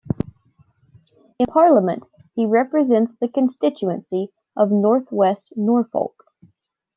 [1.37, 6.23] In Parliament, he represents the constituency of North West Norfolk.